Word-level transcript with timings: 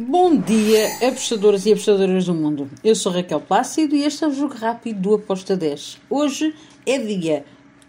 Bom 0.00 0.36
dia, 0.36 1.08
apostadores 1.08 1.66
e 1.66 1.72
apostadoras 1.72 2.26
do 2.26 2.32
mundo. 2.32 2.70
Eu 2.84 2.94
sou 2.94 3.10
Raquel 3.10 3.40
Plácido 3.40 3.96
e 3.96 4.04
este 4.04 4.22
é 4.22 4.28
o 4.28 4.32
Jogo 4.32 4.54
Rápido 4.54 5.00
do 5.00 5.14
Aposta 5.14 5.56
10. 5.56 5.98
Hoje 6.08 6.54
é 6.86 6.98
dia 6.98 7.44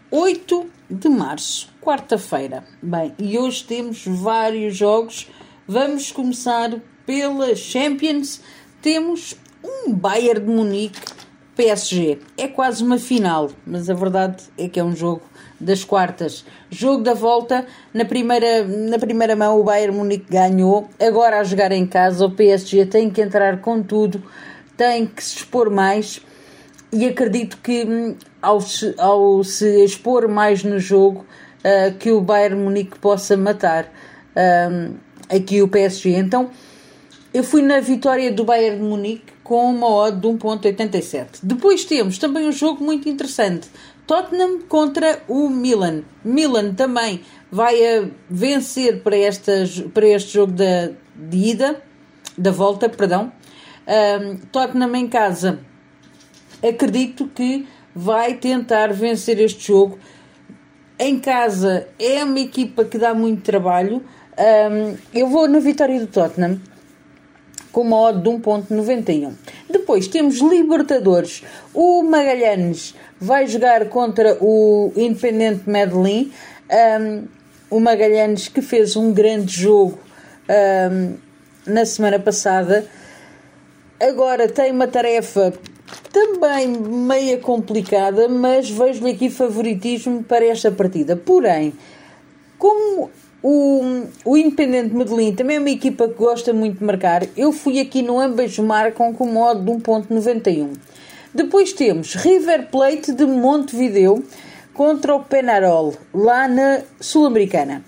8 0.10 0.66
de 0.90 1.08
março, 1.08 1.70
quarta-feira. 1.80 2.64
Bem, 2.82 3.14
e 3.20 3.38
hoje 3.38 3.64
temos 3.64 4.06
vários 4.08 4.76
jogos. 4.76 5.28
Vamos 5.68 6.12
começar 6.12 6.82
pela 7.06 7.56
Champions. 7.56 8.42
Temos 8.82 9.36
um 9.64 9.94
Bayern 9.94 10.44
de 10.44 10.52
Munique 10.52 11.00
PSG. 11.60 12.20
É 12.38 12.48
quase 12.48 12.82
uma 12.82 12.98
final, 12.98 13.52
mas 13.68 13.90
a 13.90 13.94
verdade 13.94 14.44
é 14.58 14.70
que 14.70 14.80
é 14.80 14.84
um 14.84 14.96
jogo 14.96 15.22
das 15.60 15.84
quartas. 15.84 16.46
Jogo 16.72 17.04
da 17.04 17.14
volta, 17.14 17.66
na 17.94 18.06
primeira, 18.06 18.64
na 18.64 18.98
primeira 18.98 19.36
mão 19.36 19.60
o 19.60 19.64
Bayern 19.66 19.94
Munique 19.94 20.32
ganhou, 20.32 20.88
agora 20.98 21.38
a 21.38 21.44
jogar 21.44 21.74
em 21.74 21.86
casa 21.86 22.26
o 22.26 22.32
PSG 22.32 22.86
tem 22.86 23.10
que 23.10 23.22
entrar 23.22 23.60
com 23.60 23.84
tudo, 23.84 24.24
tem 24.78 25.06
que 25.06 25.22
se 25.22 25.36
expor 25.36 25.70
mais 25.70 26.22
e 26.94 27.06
acredito 27.06 27.58
que 27.58 27.84
hum, 27.84 28.16
ao 28.42 28.62
se, 28.62 28.96
ao 28.98 29.44
se 29.44 29.84
expor 29.84 30.30
mais 30.30 30.64
no 30.64 30.80
jogo 30.80 31.26
uh, 31.60 31.94
que 31.98 32.10
o 32.10 32.22
Bayern 32.22 32.56
Munique 32.56 32.98
possa 33.00 33.36
matar 33.36 33.84
uh, 33.84 34.96
aqui 35.30 35.62
o 35.62 35.68
PSG. 35.68 36.16
Então 36.16 36.52
eu 37.34 37.44
fui 37.44 37.62
na 37.62 37.80
vitória 37.80 38.32
do 38.32 38.44
Bayern 38.44 38.78
de 38.78 38.84
Munique 38.84 39.34
com 39.44 39.70
uma 39.72 39.88
odd 39.88 40.20
de 40.20 40.28
1.87. 40.28 41.40
Depois 41.44 41.86
temos 41.86 42.18
também 42.18 42.48
um 42.48 42.52
jogo 42.52 42.84
muito 42.84 43.08
interessante. 43.08 43.70
Tottenham 44.08 44.62
contra 44.68 45.22
o 45.28 45.50
Milan. 45.50 46.02
Milan 46.26 46.74
também 46.74 47.22
vai 47.52 47.76
a 47.86 48.08
vencer 48.30 49.04
para, 49.04 49.16
esta, 49.16 49.52
para 49.94 50.08
este 50.08 50.34
jogo 50.34 50.54
da, 50.54 50.90
de 51.16 51.38
ida, 51.38 51.82
da 52.36 52.52
volta, 52.52 52.90
perdão. 52.90 53.32
Um, 53.88 54.38
Tottenham 54.52 54.96
em 54.96 55.08
casa, 55.08 55.60
acredito 56.68 57.28
que 57.28 57.68
vai 57.94 58.34
tentar 58.36 58.92
vencer 58.92 59.40
este 59.40 59.68
jogo. 59.68 60.00
Em 60.98 61.20
casa 61.20 61.88
é 62.00 62.24
uma 62.24 62.40
equipa 62.40 62.84
que 62.84 62.98
dá 62.98 63.14
muito 63.14 63.44
trabalho. 63.44 64.04
Um, 64.38 64.98
eu 65.14 65.28
vou 65.28 65.48
na 65.48 65.60
vitória 65.60 66.00
do 66.00 66.08
Tottenham 66.08 66.60
com 67.72 67.82
uma 67.82 67.98
odd 67.98 68.22
de 68.22 68.30
1.91. 68.30 69.34
Depois 69.70 70.08
temos 70.08 70.40
Libertadores. 70.40 71.44
O 71.74 72.04
Magalhães 72.04 72.96
vai 73.20 73.48
jogar 73.48 73.90
contra 73.90 74.38
o 74.42 74.92
Independente 74.96 75.70
Medellín. 75.70 76.32
Um, 77.02 77.24
o 77.70 77.80
Magalhães 77.80 78.48
que 78.48 78.62
fez 78.62 78.96
um 78.96 79.14
grande 79.14 79.54
jogo 79.62 80.00
um, 80.92 81.16
na 81.66 81.86
semana 81.86 82.20
passada. 82.20 82.86
Agora 84.00 84.48
tem 84.48 84.72
uma 84.72 84.88
tarefa 84.88 85.54
também 86.12 86.68
meia 86.68 87.38
complicada, 87.38 88.28
mas 88.28 88.70
vejo-lhe 88.70 89.12
aqui 89.12 89.30
favoritismo 89.30 90.24
para 90.24 90.46
esta 90.46 90.72
partida. 90.72 91.16
Porém, 91.16 91.74
como 92.58 93.10
o, 93.42 94.04
o 94.26 94.38
Independente 94.38 94.94
Medellín 94.94 95.34
também 95.34 95.58
é 95.58 95.60
uma 95.60 95.70
equipa 95.70 96.08
que 96.08 96.16
gosta 96.16 96.54
muito 96.54 96.80
de 96.80 96.84
marcar, 96.84 97.26
eu 97.38 97.52
fui 97.52 97.80
aqui 97.80 98.02
no 98.02 98.20
ambas 98.20 98.58
marcam 98.60 99.14
com 99.14 99.26
modo 99.26 99.62
de 99.64 99.72
1.91. 99.72 100.74
Depois 101.34 101.72
temos 101.72 102.16
River 102.16 102.70
Plate 102.70 103.14
de 103.14 103.26
Montevideo 103.26 104.24
contra 104.74 105.16
o 105.16 105.24
Penarol, 105.24 105.94
lá 106.14 106.48
na 106.48 106.82
Sul-Americana. 107.00 107.84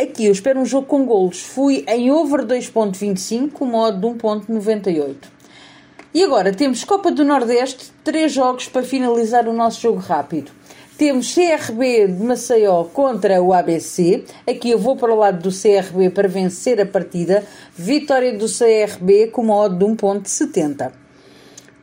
Aqui 0.00 0.26
eu 0.26 0.32
espero 0.32 0.60
um 0.60 0.64
jogo 0.64 0.86
com 0.86 1.04
golos. 1.04 1.40
Fui 1.40 1.84
em 1.88 2.10
over 2.10 2.46
2.25 2.46 3.50
com 3.50 3.64
modo 3.64 3.98
de 3.98 4.18
1.98. 4.18 5.16
E 6.14 6.22
agora 6.22 6.52
temos 6.52 6.84
Copa 6.84 7.10
do 7.10 7.24
Nordeste, 7.24 7.90
três 8.04 8.32
jogos 8.32 8.68
para 8.68 8.82
finalizar 8.82 9.48
o 9.48 9.52
nosso 9.52 9.80
jogo 9.80 9.98
rápido. 9.98 10.52
Temos 10.98 11.32
CRB 11.32 12.08
de 12.08 12.24
Maceió 12.24 12.82
contra 12.82 13.40
o 13.40 13.52
ABC. 13.52 14.24
Aqui 14.44 14.70
eu 14.70 14.80
vou 14.80 14.96
para 14.96 15.14
o 15.14 15.16
lado 15.16 15.48
do 15.48 15.56
CRB 15.56 16.10
para 16.10 16.26
vencer 16.26 16.80
a 16.80 16.84
partida. 16.84 17.44
Vitória 17.72 18.36
do 18.36 18.46
CRB 18.46 19.28
com 19.28 19.42
uma 19.42 19.54
odd 19.54 19.78
de 19.78 19.84
1.70. 19.84 20.90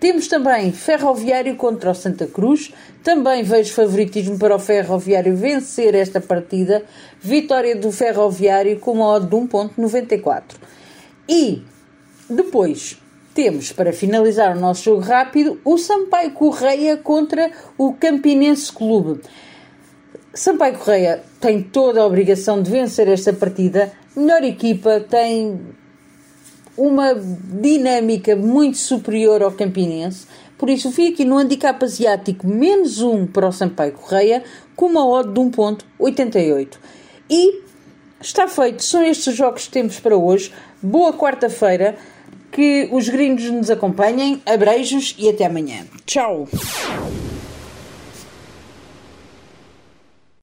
Temos 0.02 0.28
também 0.28 0.70
Ferroviário 0.74 1.56
contra 1.56 1.92
o 1.92 1.96
Santa 1.96 2.28
Cruz. 2.28 2.74
Também 3.02 3.42
vejo 3.42 3.74
favoritismo 3.74 4.38
para 4.38 4.54
o 4.54 4.60
Ferroviário 4.60 5.34
vencer 5.34 5.96
esta 5.96 6.20
partida. 6.20 6.84
Vitória 7.22 7.74
do 7.74 7.94
Ferroviário 7.94 8.78
com 8.82 8.92
uma 8.92 9.08
odd 9.14 9.28
de 9.28 9.36
1.94. 9.38 10.44
E 11.30 11.64
depois 12.30 12.98
temos, 13.36 13.74
para 13.74 13.92
finalizar 13.92 14.56
o 14.56 14.60
nosso 14.60 14.86
jogo 14.86 15.02
rápido, 15.02 15.60
o 15.66 15.78
Sampaio 15.78 16.32
Correia 16.32 16.96
contra 16.96 17.52
o 17.78 17.94
Campinense 17.94 18.72
Clube. 18.72 19.20
Sampaio 20.34 20.78
Correia 20.78 21.22
tem 21.40 21.62
toda 21.62 22.00
a 22.00 22.06
obrigação 22.06 22.64
de 22.64 22.72
vencer 22.72 23.10
esta 23.10 23.34
partida. 23.34 23.92
Melhor 24.16 24.42
equipa, 24.44 25.02
tem 25.02 25.60
uma 26.78 27.14
dinâmica 27.14 28.38
muito 28.38 28.78
superior 28.78 29.44
ao 29.44 29.52
Campinense. 29.52 30.26
Por 30.58 30.70
isso, 30.70 30.90
fui 30.90 31.10
aqui 31.10 31.26
no 31.26 31.38
handicap 31.38 31.84
asiático 31.84 32.48
menos 32.48 33.02
um 33.02 33.28
para 33.28 33.48
o 33.48 33.52
Sampaio 33.52 33.92
Correia, 33.92 34.44
com 34.78 34.86
uma 34.86 35.06
odd 35.06 35.34
de 35.34 35.40
1.88. 35.42 36.78
E 37.30 37.62
está 38.22 38.48
feito. 38.48 38.82
São 38.82 39.04
estes 39.04 39.28
os 39.28 39.36
jogos 39.36 39.66
que 39.66 39.72
temos 39.72 40.00
para 40.00 40.16
hoje. 40.16 40.54
Boa 40.82 41.12
quarta-feira. 41.12 41.98
Que 42.56 42.88
os 42.90 43.10
gringos 43.10 43.52
nos 43.52 43.70
acompanhem. 43.70 44.42
Abreijos 44.46 45.14
e 45.20 45.28
até 45.28 45.46
amanhã. 45.46 45.86
Tchau! 46.06 46.48